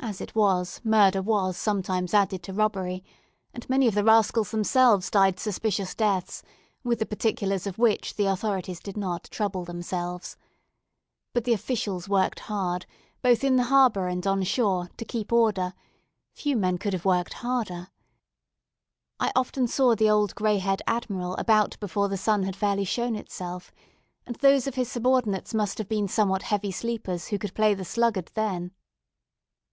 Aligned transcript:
As 0.00 0.22
it 0.22 0.34
was, 0.34 0.80
murder 0.84 1.20
was 1.20 1.54
sometimes 1.58 2.14
added 2.14 2.42
to 2.44 2.54
robbery, 2.54 3.04
and 3.52 3.68
many 3.68 3.86
of 3.88 3.94
the 3.94 4.04
rascals 4.04 4.52
themselves 4.52 5.10
died 5.10 5.38
suspicious 5.38 5.94
deaths, 5.94 6.42
with 6.82 7.00
the 7.00 7.04
particulars 7.04 7.66
of 7.66 7.78
which 7.78 8.14
the 8.14 8.24
authorities 8.24 8.80
did 8.80 8.96
not 8.96 9.24
trouble 9.24 9.66
themselves. 9.66 10.38
But 11.34 11.44
the 11.44 11.52
officials 11.52 12.08
worked 12.08 12.40
hard, 12.40 12.86
both 13.20 13.44
in 13.44 13.56
the 13.56 13.64
harbour 13.64 14.06
and 14.06 14.26
on 14.26 14.42
shore, 14.44 14.88
to 14.96 15.04
keep 15.04 15.30
order; 15.30 15.74
few 16.32 16.56
men 16.56 16.78
could 16.78 16.94
have 16.94 17.04
worked 17.04 17.34
harder. 17.34 17.88
I 19.20 19.30
often 19.36 19.66
saw 19.66 19.94
the 19.94 20.08
old 20.08 20.34
grey 20.34 20.56
haired 20.56 20.80
Admiral 20.86 21.34
about 21.36 21.78
before 21.80 22.08
the 22.08 22.16
sun 22.16 22.44
had 22.44 22.56
fairly 22.56 22.84
shown 22.84 23.14
itself; 23.14 23.72
and 24.26 24.36
those 24.36 24.66
of 24.66 24.76
his 24.76 24.90
subordinates 24.90 25.52
must 25.52 25.76
have 25.76 25.88
been 25.88 26.08
somewhat 26.08 26.44
heavy 26.44 26.70
sleepers 26.72 27.26
who 27.26 27.38
could 27.38 27.52
play 27.52 27.74
the 27.74 27.84
sluggard 27.84 28.30
then. 28.34 28.70